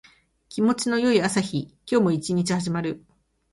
[0.49, 1.67] 気持ちの良い朝日。
[1.85, 3.05] 今日も一日始まる。